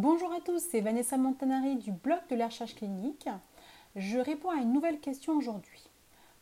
Bonjour 0.00 0.32
à 0.32 0.38
tous, 0.38 0.60
c'est 0.60 0.80
Vanessa 0.80 1.16
Montanari 1.16 1.74
du 1.74 1.90
blog 1.90 2.20
de 2.30 2.36
la 2.36 2.46
recherche 2.46 2.76
clinique. 2.76 3.28
Je 3.96 4.20
réponds 4.20 4.50
à 4.50 4.62
une 4.62 4.72
nouvelle 4.72 5.00
question 5.00 5.32
aujourd'hui. 5.32 5.90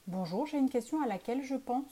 Bonjour, 0.07 0.45
j'ai 0.45 0.59
une 0.59 0.69
question 0.69 1.01
à 1.01 1.07
laquelle 1.07 1.43
je 1.43 1.55
pense 1.55 1.89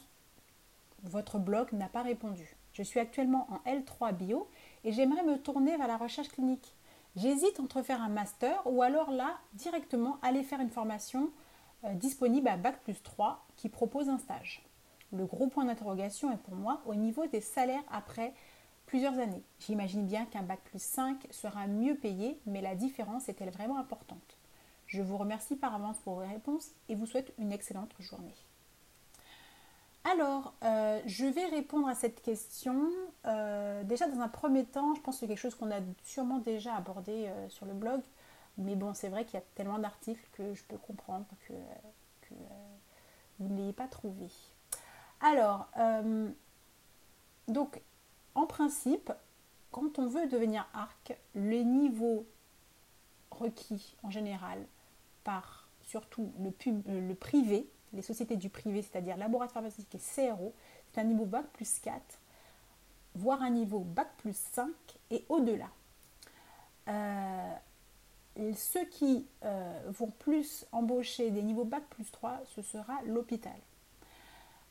votre 1.04 1.38
blog 1.38 1.72
n'a 1.72 1.88
pas 1.88 2.02
répondu. 2.02 2.54
Je 2.74 2.82
suis 2.82 3.00
actuellement 3.00 3.46
en 3.50 3.66
L3 3.66 4.14
bio 4.14 4.46
et 4.84 4.92
j'aimerais 4.92 5.22
me 5.22 5.38
tourner 5.38 5.74
vers 5.78 5.88
la 5.88 5.96
recherche 5.96 6.28
clinique. 6.28 6.74
J'hésite 7.16 7.58
entre 7.58 7.80
faire 7.80 8.02
un 8.02 8.10
master 8.10 8.60
ou 8.66 8.82
alors 8.82 9.10
là 9.10 9.38
directement 9.54 10.18
aller 10.20 10.42
faire 10.42 10.60
une 10.60 10.68
formation 10.68 11.30
euh, 11.84 11.94
disponible 11.94 12.48
à 12.48 12.58
Bac 12.58 12.82
plus 12.82 13.02
3 13.02 13.42
qui 13.56 13.70
propose 13.70 14.10
un 14.10 14.18
stage. 14.18 14.62
Le 15.14 15.24
gros 15.24 15.46
point 15.46 15.64
d'interrogation 15.64 16.30
est 16.30 16.42
pour 16.42 16.56
moi 16.56 16.82
au 16.84 16.94
niveau 16.94 17.26
des 17.26 17.40
salaires 17.40 17.84
après 17.90 18.34
plusieurs 18.86 19.18
années. 19.18 19.42
J'imagine 19.60 20.06
bien 20.06 20.26
qu'un 20.26 20.42
bac 20.42 20.60
plus 20.64 20.82
5 20.82 21.26
sera 21.30 21.66
mieux 21.66 21.96
payé, 21.96 22.40
mais 22.46 22.60
la 22.60 22.74
différence 22.74 23.28
est-elle 23.28 23.50
vraiment 23.50 23.78
importante? 23.78 24.38
Je 24.86 25.02
vous 25.02 25.16
remercie 25.16 25.56
par 25.56 25.74
avance 25.74 25.98
pour 25.98 26.14
vos 26.14 26.26
réponses 26.26 26.70
et 26.88 26.94
vous 26.94 27.06
souhaite 27.06 27.32
une 27.38 27.52
excellente 27.52 27.94
journée. 27.98 28.34
Alors, 30.04 30.52
euh, 30.62 31.00
je 31.06 31.24
vais 31.24 31.46
répondre 31.46 31.88
à 31.88 31.94
cette 31.94 32.20
question. 32.20 32.90
Euh, 33.24 33.82
déjà, 33.84 34.06
dans 34.06 34.20
un 34.20 34.28
premier 34.28 34.64
temps, 34.64 34.94
je 34.94 35.00
pense 35.00 35.16
que 35.16 35.20
c'est 35.20 35.26
quelque 35.26 35.38
chose 35.38 35.54
qu'on 35.54 35.70
a 35.70 35.80
sûrement 36.04 36.38
déjà 36.38 36.74
abordé 36.74 37.26
euh, 37.26 37.48
sur 37.48 37.64
le 37.64 37.72
blog. 37.72 38.02
Mais 38.58 38.76
bon, 38.76 38.92
c'est 38.92 39.08
vrai 39.08 39.24
qu'il 39.24 39.34
y 39.34 39.42
a 39.42 39.46
tellement 39.54 39.78
d'articles 39.78 40.24
que 40.32 40.54
je 40.54 40.62
peux 40.64 40.76
comprendre 40.76 41.24
que, 41.48 41.54
que 42.20 42.34
vous 43.40 43.48
ne 43.48 43.56
l'ayez 43.56 43.72
pas 43.72 43.88
trouvé. 43.88 44.28
Alors, 45.20 45.68
donc, 47.48 47.80
en 48.34 48.46
principe, 48.46 49.12
quand 49.70 49.98
on 49.98 50.08
veut 50.08 50.28
devenir 50.28 50.66
arc, 50.72 51.16
les 51.34 51.64
niveaux 51.64 52.26
requis 53.30 53.96
en 54.02 54.10
général 54.10 54.64
par 55.24 55.68
surtout 55.82 56.32
le, 56.38 57.00
le 57.00 57.14
privé, 57.14 57.68
les 57.92 58.02
sociétés 58.02 58.36
du 58.36 58.50
privé, 58.50 58.82
c'est-à-dire 58.82 59.16
laboratoire 59.16 59.62
pharmaceutique 59.62 59.94
et 59.94 60.28
CRO, 60.28 60.54
c'est 60.92 61.00
un 61.00 61.04
niveau 61.04 61.24
bac 61.24 61.46
plus 61.52 61.80
4, 61.80 62.02
voire 63.14 63.42
un 63.42 63.50
niveau 63.50 63.80
bac 63.80 64.08
plus 64.18 64.36
5 64.36 64.68
et 65.10 65.24
au-delà. 65.28 65.70
Euh, 66.88 67.54
ceux 68.54 68.84
qui 68.86 69.26
euh, 69.44 69.80
vont 69.90 70.10
plus 70.10 70.66
embaucher 70.72 71.30
des 71.30 71.42
niveaux 71.42 71.64
bac 71.64 71.84
plus 71.90 72.10
3, 72.10 72.42
ce 72.46 72.62
sera 72.62 73.00
l'hôpital. 73.06 73.56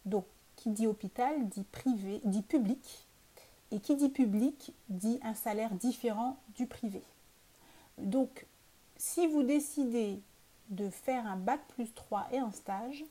Donc, 0.05 0.25
qui 0.55 0.69
dit 0.69 0.85
hôpital 0.85 1.47
dit 1.47 1.63
privé, 1.63 2.21
dit 2.25 2.41
public, 2.41 3.07
et 3.73 3.79
qui 3.79 3.95
dit 3.95 4.09
public 4.09 4.71
dit 4.89 5.19
un 5.23 5.33
salaire 5.33 5.73
différent 5.73 6.37
du 6.55 6.67
privé. 6.67 7.01
Donc, 7.97 8.45
si 8.97 9.25
vous 9.27 9.41
décidez 9.41 10.21
de 10.69 10.89
faire 10.89 11.25
un 11.25 11.37
bac 11.37 11.59
plus 11.69 11.91
3 11.93 12.27
et 12.31 12.37
un 12.37 12.51
stage, 12.51 13.03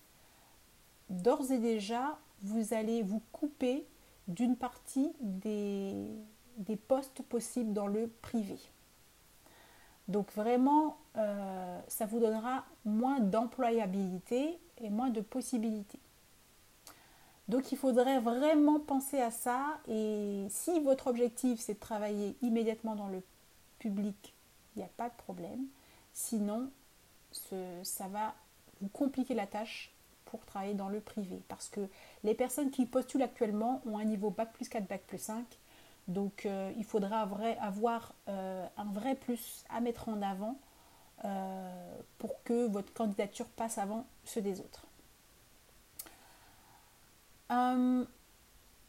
d'ores 1.10 1.50
et 1.50 1.58
déjà, 1.58 2.18
vous 2.42 2.74
allez 2.74 3.02
vous 3.02 3.20
couper 3.32 3.86
d'une 4.28 4.56
partie 4.56 5.12
des, 5.20 6.06
postes 6.88 7.22
possibles 7.22 7.72
dans 7.72 7.88
le 7.88 8.06
privé. 8.22 8.58
Donc 10.06 10.32
vraiment, 10.32 10.96
euh, 11.16 11.80
ça 11.88 12.06
vous 12.06 12.20
donnera 12.20 12.64
moins 12.84 13.20
d'employabilité 13.20 14.58
et 14.78 14.90
moins 14.90 15.10
de 15.10 15.20
possibilités. 15.20 16.00
Donc 17.48 17.72
il 17.72 17.78
faudrait 17.78 18.20
vraiment 18.20 18.78
penser 18.80 19.20
à 19.20 19.30
ça 19.30 19.78
et 19.88 20.46
si 20.48 20.80
votre 20.80 21.08
objectif 21.08 21.60
c'est 21.60 21.74
de 21.74 21.80
travailler 21.80 22.36
immédiatement 22.40 22.94
dans 22.94 23.08
le 23.08 23.22
public, 23.78 24.34
il 24.74 24.78
n'y 24.78 24.84
a 24.84 24.90
pas 24.96 25.08
de 25.08 25.14
problème. 25.16 25.66
Sinon, 26.12 26.70
ça 27.32 28.08
va 28.08 28.34
vous 28.80 28.88
compliquer 28.88 29.34
la 29.34 29.46
tâche 29.46 29.92
pour 30.24 30.44
travailler 30.46 30.74
dans 30.74 30.88
le 30.88 31.00
privé 31.00 31.42
parce 31.48 31.68
que 31.68 31.80
les 32.24 32.34
personnes 32.34 32.70
qui 32.70 32.86
postulent 32.86 33.22
actuellement 33.22 33.82
ont 33.86 33.98
un 33.98 34.04
niveau 34.04 34.30
Bac 34.30 34.52
plus 34.52 34.68
4, 34.68 34.86
Bac 34.86 35.02
plus 35.02 35.18
5. 35.18 35.44
Donc 36.08 36.46
euh, 36.46 36.72
il 36.76 36.84
faudra 36.84 37.20
avoir 37.60 38.14
euh, 38.28 38.66
un 38.76 38.84
vrai 38.92 39.14
plus 39.14 39.64
à 39.68 39.80
mettre 39.80 40.08
en 40.08 40.22
avant 40.22 40.58
euh, 41.24 42.00
pour 42.18 42.42
que 42.42 42.66
votre 42.66 42.92
candidature 42.92 43.46
passe 43.46 43.78
avant 43.78 44.06
ceux 44.24 44.40
des 44.40 44.60
autres. 44.60 44.86
Euh, 47.52 48.04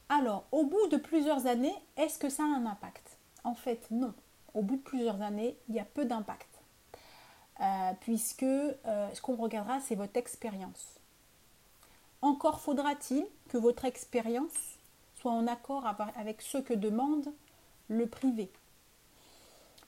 alors, 0.09 0.46
au 0.51 0.66
bout 0.66 0.88
de 0.88 0.97
plusieurs 0.97 1.47
années, 1.47 1.75
est-ce 1.97 2.18
que 2.18 2.29
ça 2.29 2.44
a 2.44 2.47
un 2.47 2.66
impact? 2.66 3.18
En 3.44 3.56
fait, 3.56 3.85
non. 3.91 4.13
Au 4.53 4.62
bout 4.62 4.78
de 4.78 4.81
plusieurs 4.81 5.22
années, 5.22 5.57
il 5.68 5.75
y 5.75 5.79
a 5.79 5.85
peu 5.85 6.06
d'impact. 6.06 6.47
Euh, 7.62 7.91
puisque 8.01 8.44
euh, 8.44 8.74
ce 9.13 9.22
qu'on 9.22 9.35
regardera, 9.35 9.79
c'est 9.81 9.96
votre 9.96 10.18
expérience. 10.18 11.00
Encore 12.22 12.62
faudra-t-il 12.62 13.25
que 13.50 13.57
votre 13.57 13.85
expérience 13.85 14.78
soit 15.16 15.31
en 15.31 15.47
accord 15.47 15.85
avec 16.16 16.41
ce 16.41 16.57
que 16.57 16.74
demande 16.74 17.31
le 17.90 18.07
privé. 18.07 18.51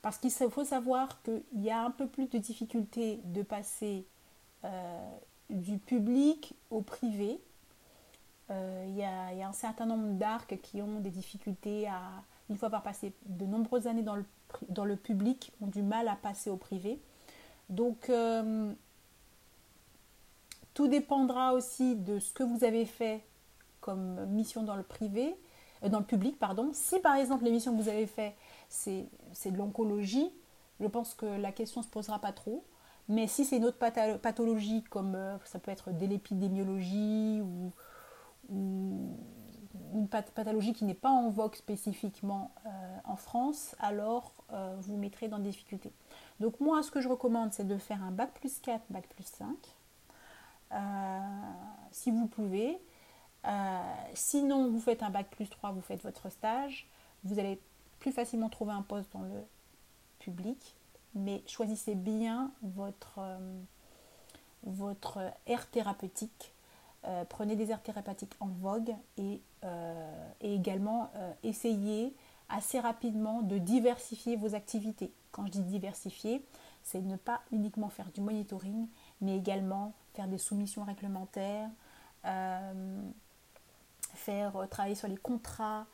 Parce 0.02 0.18
qu'il 0.18 0.30
faut 0.30 0.64
savoir 0.64 1.22
qu'il 1.22 1.42
y 1.62 1.70
a 1.70 1.80
un 1.80 1.90
peu 1.90 2.06
plus 2.06 2.28
de 2.28 2.38
difficultés 2.38 3.20
de 3.24 3.42
passer 3.42 4.06
du 5.50 5.78
public 5.78 6.54
au 6.70 6.82
privé 6.82 7.40
euh, 8.50 8.84
il 8.88 8.96
y, 8.96 9.02
a, 9.02 9.48
un 9.48 9.52
certain 9.52 9.86
nombre 9.86 10.14
d'arcs 10.14 10.58
qui 10.62 10.80
ont 10.80 11.00
des 11.00 11.10
difficultés 11.10 11.88
à, 11.88 12.00
une 12.48 12.56
fois 12.56 12.66
avoir 12.66 12.82
passé 12.82 13.12
de 13.26 13.44
nombreuses 13.44 13.86
années 13.86 14.02
dans 14.02 14.14
le, 14.14 14.24
dans 14.68 14.84
le 14.84 14.96
public, 14.96 15.52
ont 15.60 15.66
du 15.66 15.82
mal 15.82 16.06
à 16.08 16.14
passer 16.16 16.50
au 16.50 16.56
privé. 16.56 17.00
Donc, 17.68 18.08
euh, 18.08 18.72
tout 20.74 20.86
dépendra 20.86 21.54
aussi 21.54 21.96
de 21.96 22.18
ce 22.18 22.32
que 22.32 22.44
vous 22.44 22.62
avez 22.62 22.84
fait 22.84 23.24
comme 23.80 24.26
mission 24.26 24.62
dans 24.62 24.76
le 24.76 24.82
privé, 24.82 25.34
euh, 25.82 25.88
dans 25.88 25.98
le 25.98 26.04
public, 26.04 26.38
pardon. 26.38 26.70
Si 26.72 27.00
par 27.00 27.16
exemple 27.16 27.44
les 27.44 27.50
missions 27.50 27.76
que 27.76 27.82
vous 27.82 27.88
avez 27.88 28.06
fait 28.06 28.36
c'est 28.68 29.08
de 29.46 29.56
l'oncologie, 29.56 30.30
je 30.80 30.86
pense 30.86 31.14
que 31.14 31.26
la 31.26 31.50
question 31.52 31.80
ne 31.80 31.86
se 31.86 31.90
posera 31.90 32.20
pas 32.20 32.32
trop. 32.32 32.64
Mais 33.08 33.28
si 33.28 33.44
c'est 33.44 33.58
une 33.58 33.64
autre 33.64 33.78
pathologie 33.78 34.82
comme 34.90 35.16
ça 35.44 35.60
peut 35.60 35.70
être 35.70 35.92
de 35.92 36.06
l'épidémiologie 36.06 37.40
ou 37.40 37.72
une 38.50 40.08
pathologie 40.08 40.72
qui 40.72 40.84
n'est 40.84 40.94
pas 40.94 41.10
en 41.10 41.30
vogue 41.30 41.54
spécifiquement 41.54 42.52
euh, 42.66 42.98
en 43.04 43.16
France, 43.16 43.74
alors 43.78 44.32
euh, 44.52 44.76
vous 44.80 44.96
mettrez 44.96 45.28
dans 45.28 45.38
des 45.38 45.50
difficultés. 45.50 45.92
Donc 46.40 46.60
moi, 46.60 46.82
ce 46.82 46.90
que 46.90 47.00
je 47.00 47.08
recommande, 47.08 47.52
c'est 47.52 47.66
de 47.66 47.78
faire 47.78 48.02
un 48.02 48.10
bac 48.10 48.32
plus 48.34 48.58
4, 48.60 48.84
bac 48.90 49.06
plus 49.08 49.24
5, 49.24 49.48
euh, 50.72 51.18
si 51.90 52.10
vous 52.10 52.26
pouvez. 52.26 52.78
sinon, 54.14 54.70
vous 54.70 54.80
faites 54.80 55.02
un 55.02 55.10
bac 55.10 55.28
plus 55.30 55.48
3, 55.48 55.72
vous 55.72 55.80
faites 55.80 56.02
votre 56.02 56.30
stage, 56.30 56.88
vous 57.24 57.38
allez 57.38 57.60
plus 58.00 58.12
facilement 58.12 58.48
trouver 58.48 58.72
un 58.72 58.82
poste 58.82 59.12
dans 59.12 59.22
le 59.22 59.44
public, 60.18 60.74
mais 61.14 61.42
choisissez 61.46 61.94
bien 61.94 62.50
votre, 62.62 63.20
votre 64.64 65.20
aire 65.46 65.70
thérapeutique 65.70 66.52
euh, 67.04 67.24
prenez 67.28 67.54
des 67.54 67.70
aires 67.70 67.82
thérapeutiques 67.82 68.34
en 68.40 68.48
vogue 68.48 68.94
et, 69.16 69.40
euh, 69.64 70.30
également 70.40 71.10
euh, 71.14 71.32
essayez 71.44 72.14
assez 72.48 72.80
rapidement 72.80 73.42
de 73.42 73.58
diversifier 73.58 74.36
vos 74.36 74.54
activités. 74.54 75.12
Quand 75.30 75.46
je 75.46 75.52
dis 75.52 75.62
diversifier, 75.62 76.44
c'est 76.82 77.00
ne 77.00 77.16
pas 77.16 77.42
uniquement 77.52 77.88
faire 77.88 78.10
du 78.12 78.20
monitoring, 78.20 78.88
mais 79.20 79.36
également 79.36 79.92
faire 80.14 80.28
des 80.28 80.38
soumissions 80.38 80.84
réglementaires, 80.84 81.68
faire 84.14 84.68
travailler 84.70 84.94
sur 84.94 85.08
les 85.08 85.16
contrats 85.16 85.86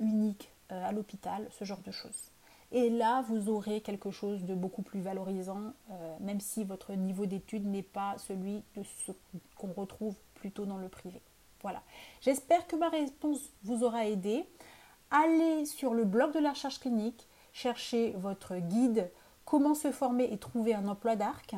uniques 0.00 0.52
à 0.68 0.92
l'hôpital, 0.92 1.48
ce 1.58 1.64
genre 1.64 1.80
de 1.80 1.90
choses. 1.90 2.30
Et 2.70 2.90
là, 2.90 3.22
vous 3.22 3.48
aurez 3.48 3.80
quelque 3.80 4.10
chose 4.10 4.44
de 4.44 4.54
beaucoup 4.54 4.82
plus 4.82 5.00
valorisant, 5.00 5.72
même 6.20 6.40
si 6.40 6.64
votre 6.64 6.92
niveau 6.92 7.24
d'études 7.24 7.66
n'est 7.66 7.82
pas 7.82 8.16
celui 8.18 8.62
de 8.76 8.82
ce 8.82 9.12
qu'on 9.56 9.72
retrouve 9.72 10.14
dans 10.50 10.76
le 10.76 10.88
privé. 10.88 11.20
Voilà. 11.62 11.82
J'espère 12.20 12.66
que 12.66 12.76
ma 12.76 12.88
réponse 12.88 13.40
vous 13.62 13.84
aura 13.84 14.06
aidé. 14.06 14.44
Allez 15.10 15.64
sur 15.64 15.94
le 15.94 16.04
blog 16.04 16.32
de 16.32 16.40
la 16.40 16.50
recherche 16.50 16.80
clinique, 16.80 17.26
cherchez 17.52 18.12
votre 18.18 18.56
guide 18.56 19.10
Comment 19.44 19.74
se 19.74 19.92
former 19.92 20.32
et 20.32 20.38
trouver 20.38 20.74
un 20.74 20.88
emploi 20.88 21.16
d'arc. 21.16 21.54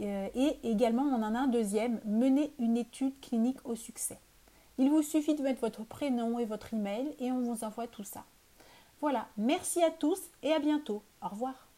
Euh, 0.00 0.28
et 0.34 0.58
également, 0.62 1.02
on 1.02 1.22
en 1.22 1.34
a 1.34 1.38
un 1.38 1.46
deuxième, 1.46 2.00
Mener 2.04 2.52
une 2.58 2.76
étude 2.76 3.18
clinique 3.20 3.58
au 3.64 3.74
succès. 3.74 4.18
Il 4.78 4.90
vous 4.90 5.02
suffit 5.02 5.34
de 5.34 5.42
mettre 5.42 5.60
votre 5.60 5.84
prénom 5.84 6.38
et 6.38 6.44
votre 6.44 6.74
email 6.74 7.14
et 7.18 7.30
on 7.30 7.40
vous 7.40 7.64
envoie 7.64 7.86
tout 7.86 8.04
ça. 8.04 8.24
Voilà, 9.00 9.28
merci 9.36 9.82
à 9.82 9.90
tous 9.90 10.20
et 10.42 10.52
à 10.52 10.58
bientôt. 10.58 11.02
Au 11.22 11.28
revoir. 11.28 11.73